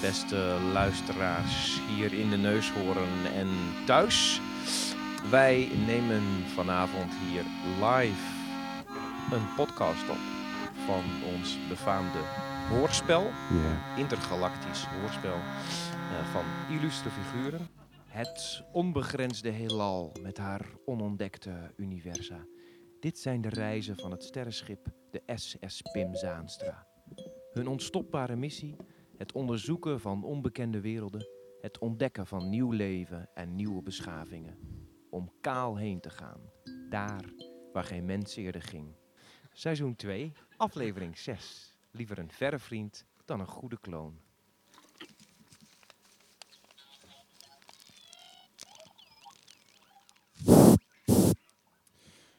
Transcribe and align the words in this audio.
beste 0.00 0.56
luisteraars 0.72 1.80
hier 1.88 2.12
in 2.12 2.30
de 2.30 2.36
Neushoorn 2.36 3.26
en 3.34 3.48
thuis. 3.86 4.40
Wij 5.30 5.68
nemen 5.86 6.22
vanavond 6.54 7.12
hier 7.14 7.42
live 7.80 8.36
een 9.30 9.54
podcast 9.56 10.10
op 10.10 10.18
van 10.86 11.04
ons 11.34 11.58
befaamde 11.68 12.18
hoorspel, 12.68 13.30
intergalactisch 13.96 14.84
hoorspel 14.84 15.34
eh, 15.34 16.32
van 16.32 16.44
illustre 16.76 17.10
figuren. 17.10 17.68
Het 18.06 18.64
onbegrensde 18.72 19.50
heelal 19.50 20.12
met 20.22 20.38
haar 20.38 20.66
onontdekte 20.84 21.72
universa. 21.76 22.46
Dit 23.00 23.18
zijn 23.18 23.40
de 23.40 23.48
reizen 23.48 23.96
van 23.96 24.10
het 24.10 24.24
sterrenschip 24.24 24.86
de 25.10 25.22
SS 25.34 25.82
Pim 25.92 26.14
Zaanstra. 26.14 26.86
Hun 27.52 27.68
onstopbare 27.68 28.36
missie: 28.36 28.76
het 29.18 29.32
onderzoeken 29.32 30.00
van 30.00 30.24
onbekende 30.24 30.80
werelden, 30.80 31.28
het 31.60 31.78
ontdekken 31.78 32.26
van 32.26 32.48
nieuw 32.48 32.70
leven 32.70 33.28
en 33.34 33.54
nieuwe 33.54 33.82
beschavingen. 33.82 34.58
Om 35.10 35.32
kaal 35.40 35.76
heen 35.76 36.00
te 36.00 36.10
gaan, 36.10 36.40
daar 36.90 37.24
waar 37.72 37.84
geen 37.84 38.04
mens 38.04 38.36
eerder 38.36 38.62
ging. 38.62 38.94
Seizoen 39.52 39.96
2, 39.96 40.32
aflevering 40.56 41.18
6. 41.18 41.74
Liever 41.90 42.18
een 42.18 42.30
verre 42.30 42.58
vriend 42.58 43.04
dan 43.24 43.40
een 43.40 43.46
goede 43.46 43.78
kloon. 43.80 44.20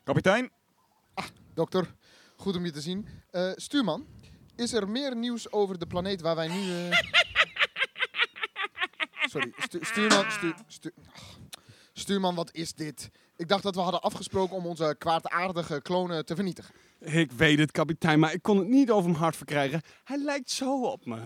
Kapitein? 0.03 0.51
Dokter, 1.53 1.95
goed 2.35 2.55
om 2.55 2.65
je 2.65 2.71
te 2.71 2.81
zien. 2.81 3.07
Eh, 3.31 3.51
stuurman, 3.55 4.07
is 4.59 4.73
er 4.73 4.89
meer 4.89 5.15
nieuws 5.15 5.51
over 5.51 5.79
de 5.79 5.85
planeet 5.87 6.21
waar 6.21 6.35
wij 6.35 6.47
nu... 6.47 6.89
eh, 6.89 6.97
Sorry, 9.31 9.53
stu- 9.57 9.83
stuurman, 9.85 10.31
stu- 10.31 10.53
stu- 10.67 10.91
Ach, 11.15 11.37
stuurman, 11.93 12.35
wat 12.35 12.49
is 12.53 12.73
dit? 12.73 13.09
Ik 13.35 13.47
dacht 13.47 13.63
dat 13.63 13.75
we 13.75 13.81
hadden 13.81 14.01
afgesproken 14.01 14.55
om 14.55 14.65
onze 14.65 14.95
kwaadaardige 14.97 15.81
klonen 15.81 16.25
te 16.25 16.35
vernietigen. 16.35 16.75
Ik 16.99 17.31
weet 17.31 17.59
het, 17.59 17.71
kapitein, 17.71 18.19
maar 18.19 18.33
ik 18.33 18.41
kon 18.41 18.57
het 18.57 18.67
niet 18.67 18.91
over 18.91 19.09
mijn 19.09 19.21
hart 19.21 19.35
verkrijgen. 19.35 19.81
Hij 20.03 20.17
lijkt 20.17 20.51
zo 20.51 20.81
op 20.83 21.05
me. 21.05 21.19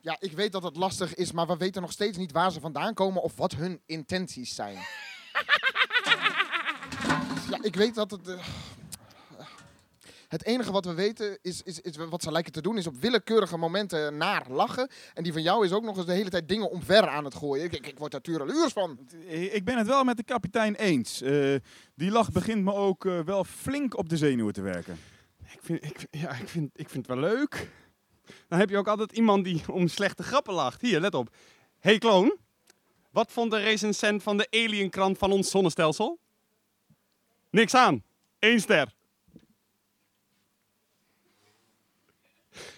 Ja, 0.00 0.16
ik 0.20 0.32
weet 0.32 0.52
dat 0.52 0.62
het 0.62 0.76
lastig 0.76 1.14
is, 1.14 1.32
maar 1.32 1.46
we 1.46 1.56
weten 1.56 1.82
nog 1.82 1.92
steeds 1.92 2.18
niet 2.18 2.32
waar 2.32 2.52
ze 2.52 2.60
vandaan 2.60 2.94
komen 2.94 3.22
of 3.22 3.36
wat 3.36 3.52
hun 3.54 3.80
intenties 3.86 4.54
zijn. 4.54 4.78
Ja, 7.50 7.58
ik 7.62 7.74
weet 7.76 7.94
dat 7.94 8.10
het... 8.10 8.28
eh, 8.28 8.46
het 10.28 10.44
enige 10.44 10.72
wat 10.72 10.84
we 10.84 10.94
weten 10.94 11.38
is, 11.42 11.62
is, 11.62 11.80
is 11.80 11.96
wat 11.96 12.22
ze 12.22 12.32
lijken 12.32 12.52
te 12.52 12.62
doen, 12.62 12.76
is 12.76 12.86
op 12.86 12.96
willekeurige 12.96 13.56
momenten 13.56 14.16
naar 14.16 14.46
lachen. 14.50 14.88
En 15.14 15.22
die 15.22 15.32
van 15.32 15.42
jou 15.42 15.64
is 15.64 15.72
ook 15.72 15.82
nog 15.82 15.96
eens 15.96 16.06
de 16.06 16.12
hele 16.12 16.30
tijd 16.30 16.48
dingen 16.48 16.70
omver 16.70 17.08
aan 17.08 17.24
het 17.24 17.34
gooien. 17.34 17.64
Ik, 17.64 17.72
ik, 17.72 17.86
ik 17.86 17.98
word 17.98 18.12
daar 18.12 18.20
tureluurs 18.20 18.72
van. 18.72 18.98
Ik 19.28 19.64
ben 19.64 19.78
het 19.78 19.86
wel 19.86 20.04
met 20.04 20.16
de 20.16 20.22
kapitein 20.22 20.74
eens. 20.74 21.22
Eh, 21.22 21.54
die 21.94 22.10
lach 22.10 22.32
begint 22.32 22.64
me 22.64 22.74
ook 22.74 23.04
eh, 23.04 23.20
wel 23.20 23.44
flink 23.44 23.98
op 23.98 24.08
de 24.08 24.16
zenuwen 24.16 24.52
te 24.52 24.62
werken. 24.62 24.98
Ik 25.52 25.58
vind, 25.62 25.84
ik, 25.84 26.06
ja, 26.10 26.30
ik, 26.30 26.48
vind, 26.48 26.70
ik 26.74 26.88
vind 26.88 27.06
het 27.06 27.18
wel 27.18 27.30
leuk. 27.30 27.70
Dan 28.48 28.58
heb 28.58 28.70
je 28.70 28.76
ook 28.76 28.88
altijd 28.88 29.12
iemand 29.12 29.44
die 29.44 29.62
om 29.72 29.88
slechte 29.88 30.22
grappen 30.22 30.54
lacht. 30.54 30.80
Hier, 30.80 31.00
let 31.00 31.14
op. 31.14 31.34
hey, 31.78 31.98
kloon. 31.98 32.36
Wat 33.10 33.32
vond 33.32 33.50
de 33.50 33.58
recensent 33.58 34.22
van 34.22 34.36
de 34.36 34.46
alienkrant 34.50 35.18
van 35.18 35.32
ons 35.32 35.50
zonnestelsel? 35.50 36.18
Niks 37.50 37.74
aan. 37.74 38.02
Eén 38.38 38.60
ster. 38.60 38.95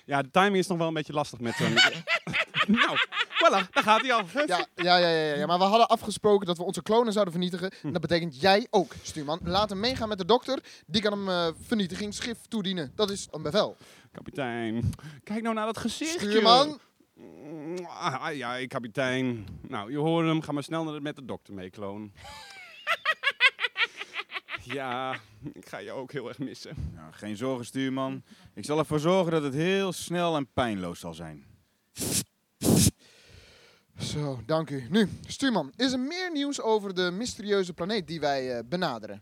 Ja, 0.09 0.23
de 0.23 0.31
timing 0.31 0.56
is 0.56 0.67
nog 0.67 0.78
wel 0.78 0.87
een 0.89 0.95
beetje 0.95 1.12
lastig 1.12 1.39
met 1.41 1.55
zo'n... 1.55 1.73
nou, 2.78 2.97
voilà, 3.19 3.70
daar 3.70 3.83
gaat 3.83 4.01
hij 4.01 4.12
al. 4.12 4.23
Ja, 4.47 4.67
ja, 4.75 4.97
ja, 4.97 5.09
ja, 5.09 5.34
ja, 5.34 5.47
maar 5.47 5.59
we 5.59 5.65
hadden 5.65 5.88
afgesproken 5.88 6.47
dat 6.47 6.56
we 6.56 6.62
onze 6.65 6.82
klonen 6.82 7.12
zouden 7.12 7.32
vernietigen. 7.34 7.71
En 7.82 7.93
dat 7.93 8.00
betekent 8.00 8.41
jij 8.41 8.66
ook, 8.71 8.93
stuurman. 9.03 9.41
Laat 9.44 9.69
hem 9.69 9.81
meegaan 9.81 10.09
met 10.09 10.19
de 10.19 10.25
dokter. 10.25 10.59
Die 10.87 11.03
kan 11.03 11.12
hem 11.12 11.28
eh 11.28 11.49
vernietigingsgif 11.66 12.38
toedienen. 12.49 12.93
Dat 12.94 13.10
is 13.10 13.28
een 13.31 13.43
bevel. 13.43 13.77
Kapitein, 14.12 14.91
kijk 15.25 15.43
nou 15.43 15.55
naar 15.55 15.66
dat 15.66 15.78
gezichtje. 15.78 16.28
Stuurman, 16.28 16.78
Ah, 17.88 18.34
ja, 18.37 18.66
kapitein. 18.66 19.47
Nou, 19.69 19.91
je 19.91 19.99
hoort 19.99 20.27
hem. 20.27 20.43
Ga 20.43 20.53
maar 20.53 20.62
snel 20.62 20.84
naar- 20.84 21.03
met 21.03 21.16
de 21.16 21.25
dokter 21.25 21.55
mee, 21.55 21.71
kloon. 21.71 22.12
Ja, 24.73 25.17
ik 25.53 25.69
ga 25.69 25.79
je 25.79 25.93
ook 25.93 26.12
heel 26.12 26.29
erg 26.29 26.39
missen. 26.39 26.91
Nou, 26.95 27.12
geen 27.12 27.37
zorgen, 27.37 27.65
stuurman. 27.65 28.23
Ik 28.55 28.65
zal 28.65 28.79
ervoor 28.79 29.01
zorgen 29.01 29.33
dat 29.33 29.43
het 29.43 29.55
heel 29.55 29.93
snel 29.93 30.37
en 30.37 30.47
pijnloos 30.53 31.01
zal 31.01 31.15
zijn. 31.15 31.45
Zo, 33.99 34.41
dank 34.47 34.71
u. 34.71 34.87
Nu, 34.91 35.09
stuurman, 35.27 35.73
is 35.77 35.93
er 35.93 35.99
meer 35.99 36.31
nieuws 36.33 36.61
over 36.61 36.95
de 36.95 37.11
mysterieuze 37.11 37.73
planeet 37.73 38.06
die 38.06 38.21
wij 38.21 38.56
eh, 38.56 38.65
benaderen? 38.69 39.21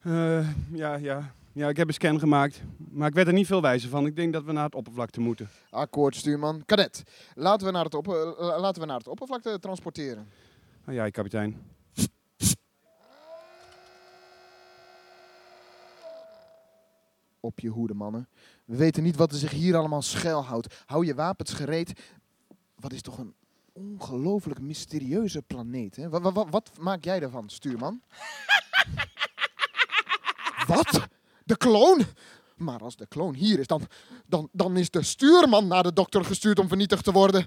Eh, 0.00 0.48
ja, 0.72 0.94
ja. 0.94 1.34
Ja, 1.52 1.68
ik 1.68 1.76
heb 1.76 1.88
een 1.88 1.94
scan 1.94 2.18
gemaakt. 2.18 2.62
Maar 2.90 3.08
ik 3.08 3.14
werd 3.14 3.26
er 3.26 3.32
niet 3.32 3.46
veel 3.46 3.62
wijzer 3.62 3.88
van. 3.88 4.06
Ik 4.06 4.16
denk 4.16 4.32
dat 4.32 4.44
we 4.44 4.52
naar 4.52 4.64
het 4.64 4.74
oppervlakte 4.74 5.20
moeten. 5.20 5.48
Akkoord, 5.70 6.16
stuurman. 6.16 6.62
Kadet, 6.66 7.02
laten 7.34 7.66
we 7.66 7.72
naar 7.72 7.84
het, 7.84 7.94
op, 7.94 8.08
eh, 8.08 8.36
laten 8.38 8.80
we 8.80 8.86
naar 8.86 8.98
het 8.98 9.08
oppervlakte 9.08 9.58
transporteren. 9.58 10.28
Oh 10.88 10.94
ja, 10.94 11.10
kapitein. 11.10 11.56
Op 17.48 17.60
je 17.60 17.68
hoede, 17.68 17.94
mannen. 17.94 18.28
We 18.64 18.76
weten 18.76 19.02
niet 19.02 19.16
wat 19.16 19.32
er 19.32 19.38
zich 19.38 19.50
hier 19.50 19.76
allemaal 19.76 20.02
schuilhoudt. 20.02 20.82
Hou 20.86 21.06
je 21.06 21.14
wapens 21.14 21.52
gereed. 21.52 22.00
Wat 22.74 22.92
is 22.92 23.02
toch 23.02 23.18
een 23.18 23.34
ongelooflijk 23.72 24.60
mysterieuze 24.60 25.42
planeet, 25.42 25.96
hè? 25.96 26.08
Wat, 26.08 26.32
wat, 26.32 26.46
wat 26.50 26.70
maak 26.78 27.04
jij 27.04 27.20
ervan, 27.20 27.48
stuurman? 27.48 28.02
wat? 30.74 31.08
De 31.44 31.56
kloon? 31.56 32.02
Maar 32.56 32.80
als 32.80 32.96
de 32.96 33.06
kloon 33.06 33.34
hier 33.34 33.58
is, 33.58 33.66
dan, 33.66 33.86
dan, 34.26 34.48
dan 34.52 34.76
is 34.76 34.90
de 34.90 35.02
stuurman 35.02 35.66
naar 35.66 35.82
de 35.82 35.92
dokter 35.92 36.24
gestuurd 36.24 36.58
om 36.58 36.68
vernietigd 36.68 37.04
te 37.04 37.12
worden. 37.12 37.46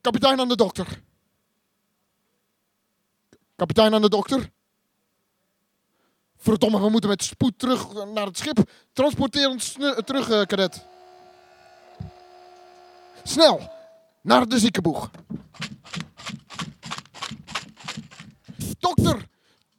Kapitein 0.00 0.40
aan 0.40 0.48
de 0.48 0.56
dokter. 0.56 1.02
Kapitein 3.56 3.94
aan 3.94 4.02
de 4.02 4.08
dokter. 4.08 4.50
Verdomme, 6.44 6.80
we 6.80 6.88
moeten 6.88 7.10
met 7.10 7.22
spoed 7.24 7.58
terug 7.58 7.92
naar 8.14 8.26
het 8.26 8.38
schip. 8.38 8.70
Transporteer 8.92 9.48
ons 9.48 9.70
sne- 9.72 10.02
terug, 10.04 10.30
eh, 10.30 10.42
kadet. 10.42 10.86
Snel, 13.22 13.70
naar 14.22 14.48
de 14.48 14.58
ziekenboeg. 14.58 15.10
Dokter! 18.78 19.28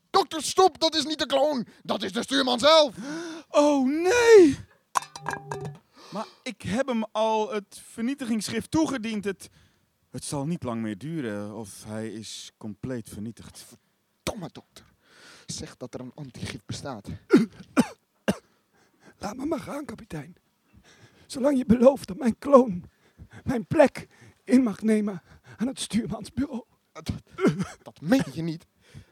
Dokter, 0.09 0.43
stop! 0.43 0.79
Dat 0.79 0.95
is 0.95 1.05
niet 1.05 1.19
de 1.19 1.25
kloon. 1.25 1.67
Dat 1.83 2.03
is 2.03 2.11
de 2.11 2.23
stuurman 2.23 2.59
zelf. 2.59 2.95
Oh 3.49 3.87
nee! 3.87 4.57
Maar 6.11 6.25
ik 6.43 6.61
heb 6.61 6.87
hem 6.87 7.03
al 7.11 7.51
het 7.53 7.81
vernietigingsschrift 7.91 8.71
toegediend. 8.71 9.25
Het, 9.25 9.49
het 10.09 10.23
zal 10.23 10.45
niet 10.45 10.63
lang 10.63 10.81
meer 10.81 10.97
duren 10.97 11.55
of 11.55 11.83
hij 11.87 12.07
is 12.07 12.51
compleet 12.57 13.09
vernietigd. 13.09 13.65
Domme 14.23 14.49
dokter. 14.51 14.94
Zeg 15.45 15.77
dat 15.77 15.93
er 15.93 15.99
een 15.99 16.13
antigif 16.15 16.65
bestaat. 16.65 17.07
Laat 19.17 19.35
me 19.35 19.45
maar 19.45 19.59
gaan, 19.59 19.85
kapitein. 19.85 20.35
Zolang 21.25 21.57
je 21.57 21.65
belooft 21.65 22.07
dat 22.07 22.17
mijn 22.17 22.37
kloon 22.37 22.83
mijn 23.43 23.65
plek 23.65 24.07
in 24.43 24.63
mag 24.63 24.81
nemen 24.81 25.21
aan 25.57 25.67
het 25.67 25.79
stuurmansbureau. 25.79 26.63
Dat, 26.91 27.11
dat 27.81 28.01
meen 28.01 28.25
je 28.33 28.41
niet. 28.41 28.65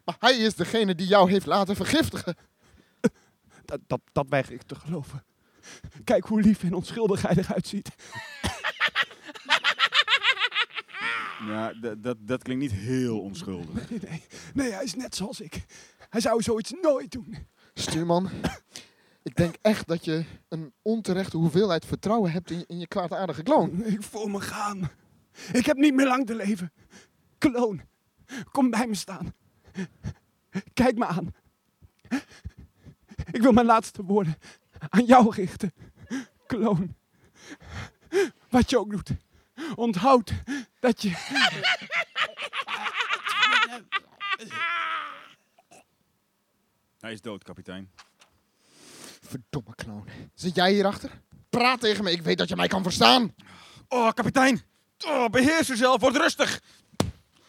Maar 0.06 0.16
hij 0.20 0.38
is 0.38 0.56
degene 0.56 0.96
die 0.96 1.08
jou 1.08 1.32
heeft 1.32 1.46
laten 1.46 1.76
vergiftigen. 1.76 2.36
Dat, 3.66 3.80
dat, 3.88 4.02
dat 4.12 4.26
weiger 4.30 4.54
ik 4.54 4.62
te 4.62 4.76
geloven. 4.76 5.24
Kijk 6.04 6.26
hoe 6.26 6.42
lief 6.42 6.64
en 6.64 6.74
onschuldig 6.74 7.22
hij 7.22 7.38
eruit 7.38 7.68
ziet. 7.68 7.90
Ja, 11.48 11.74
dat 12.20 12.44
klinkt 12.44 12.62
niet 12.62 12.72
heel 12.72 13.20
onschuldig. 13.20 13.90
Nee, 13.90 14.00
nee, 14.00 14.24
nee, 14.54 14.72
hij 14.72 14.84
is 14.84 14.96
net 14.96 15.16
zoals 15.16 15.42
ik. 15.42 15.66
Hij 16.14 16.22
zou 16.22 16.42
zoiets 16.42 16.74
nooit 16.82 17.12
doen. 17.12 17.38
Stuurman, 17.74 18.30
ik 19.30 19.36
denk 19.36 19.56
echt 19.62 19.88
dat 19.88 20.06
je 20.06 20.26
een 20.50 20.74
onterechte 20.82 21.38
hoeveelheid 21.38 21.86
vertrouwen 21.86 22.32
hebt 22.32 22.52
in 22.52 22.58
je, 22.58 22.64
in 22.68 22.80
je 22.80 22.88
kwaadaardige 22.88 23.44
kloon. 23.44 23.86
Ik 23.86 24.04
voel 24.04 24.28
me 24.28 24.42
gaan. 24.42 24.92
Ik 25.54 25.66
heb 25.66 25.78
niet 25.78 25.94
meer 25.94 26.08
lang 26.08 26.26
te 26.26 26.36
leven. 26.36 26.74
Kloon, 27.38 27.82
kom 28.52 28.70
bij 28.70 28.88
me 28.88 28.96
staan. 28.96 29.34
Kijk 30.74 30.98
me 30.98 31.06
aan. 31.06 31.34
Ik 33.32 33.42
wil 33.42 33.52
mijn 33.52 33.66
laatste 33.66 34.04
woorden 34.04 34.38
aan 34.90 35.06
jou 35.06 35.36
richten. 35.36 35.74
Kloon, 36.46 36.96
wat 38.50 38.70
je 38.70 38.80
ook 38.80 38.92
doet, 38.92 39.10
onthoud 39.76 40.34
dat 40.80 41.02
je... 41.02 41.12
Hij 47.04 47.12
is 47.12 47.22
dood, 47.22 47.44
kapitein. 47.44 47.92
Verdomme 49.22 49.76
kloon. 49.76 50.08
Zit 50.34 50.56
jij 50.56 50.72
hierachter? 50.72 51.22
praat 51.50 51.80
tegen 51.80 52.04
me. 52.04 52.12
Ik 52.12 52.22
weet 52.22 52.38
dat 52.38 52.50
je 52.50 52.56
mij 52.56 52.68
kan 52.68 52.84
verstaan. 52.84 53.36
Oh, 53.88 54.12
kapitein. 54.12 54.62
Oh, 55.06 55.30
beheers 55.30 55.70
uzelf. 55.70 56.02
Word 56.02 56.16
rustig. 56.16 56.62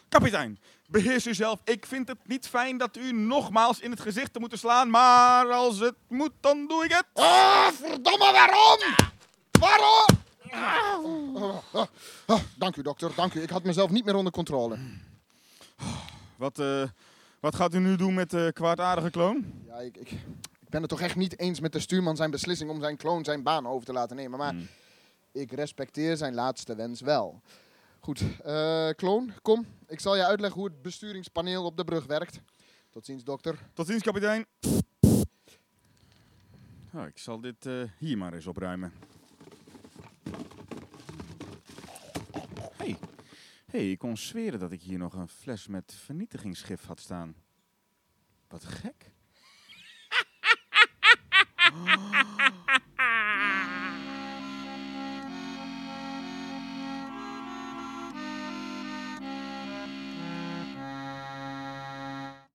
Kapitein, 0.09 0.59
beheers 0.87 1.27
uzelf. 1.27 1.61
Ik 1.63 1.85
vind 1.85 2.07
het 2.07 2.17
niet 2.27 2.47
fijn 2.47 2.77
dat 2.77 2.97
u 2.97 3.11
nogmaals 3.11 3.79
in 3.79 3.91
het 3.91 3.99
gezicht 3.99 4.33
te 4.33 4.39
moeten 4.39 4.57
slaan. 4.57 4.89
Maar 4.89 5.51
als 5.51 5.79
het 5.79 5.95
moet, 6.07 6.31
dan 6.39 6.67
doe 6.67 6.83
ik 6.83 6.91
het. 6.91 7.05
Ah, 7.13 7.67
verdomme, 7.67 8.31
waarom? 8.31 8.79
Waarom? 9.59 10.05
Ah, 10.51 11.85
ah, 12.25 12.39
dank 12.55 12.75
u, 12.75 12.81
dokter. 12.81 13.11
Dank 13.15 13.33
u. 13.33 13.41
Ik 13.41 13.49
had 13.49 13.63
mezelf 13.63 13.89
niet 13.89 14.05
meer 14.05 14.15
onder 14.15 14.31
controle. 14.31 14.77
Wat, 16.35 16.59
eh, 16.59 16.83
wat 17.45 17.55
gaat 17.55 17.73
u 17.73 17.79
nu 17.79 17.95
doen 17.95 18.13
met 18.13 18.29
de 18.29 18.51
kwaadaardige 18.53 19.09
kloon? 19.09 19.45
Ja, 19.67 19.79
ik, 19.79 19.97
ik, 19.97 20.11
ik 20.59 20.69
ben 20.69 20.81
het 20.81 20.89
toch 20.89 21.01
echt 21.01 21.15
niet 21.15 21.39
eens 21.39 21.59
met 21.59 21.71
de 21.71 21.79
stuurman 21.79 22.15
zijn 22.15 22.31
beslissing 22.31 22.69
om 22.69 22.79
zijn 22.79 22.97
kloon 22.97 23.23
zijn 23.23 23.43
baan 23.43 23.67
over 23.67 23.85
te 23.85 23.93
laten 23.93 24.15
nemen. 24.15 24.39
Maar 24.39 24.51
Hmm. 24.51 24.67
ik 25.31 25.51
respecteer 25.51 26.17
zijn 26.17 26.33
laatste 26.33 26.75
wens 26.75 27.01
wel. 27.01 27.41
Goed, 27.99 28.21
eh, 28.43 28.89
kloon, 28.89 29.31
kom. 29.41 29.65
Ik 29.87 29.99
zal 29.99 30.15
je 30.15 30.25
uitleggen 30.25 30.59
hoe 30.61 30.69
het 30.69 30.81
besturingspaneel 30.81 31.65
op 31.65 31.77
de 31.77 31.83
brug 31.83 32.05
werkt. 32.05 32.39
Tot 32.89 33.05
ziens, 33.05 33.23
dokter. 33.23 33.59
Tot 33.73 33.87
ziens, 33.87 34.03
kapitein. 34.03 34.45
Oh, 36.93 37.05
ik 37.07 37.17
zal 37.17 37.39
dit 37.41 37.65
eh, 37.65 37.73
hier 37.97 38.17
maar 38.17 38.33
eens 38.33 38.47
opruimen. 38.47 38.93
Hey, 43.75 43.91
ik 43.91 43.97
kon 43.97 44.17
zweren 44.17 44.59
dat 44.59 44.71
ik 44.71 44.81
hier 44.81 44.97
nog 44.97 45.13
een 45.13 45.27
fles 45.27 45.67
met 45.67 45.93
vernietigingsgif 45.93 46.85
had 46.85 46.99
staan. 46.99 47.35
Wat 48.47 48.63
gek. 48.65 49.14